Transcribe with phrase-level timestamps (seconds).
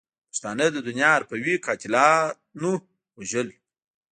[0.29, 2.71] پښتانه د دنیا حرفوي قاتلاتو
[3.17, 3.47] وژل.